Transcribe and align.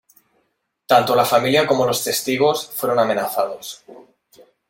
Tanto 0.87 1.13
la 1.15 1.25
familia 1.25 1.67
como 1.67 1.85
los 1.85 2.03
testigos 2.03 2.65
fueron 2.73 2.97
amenazados. 2.97 3.83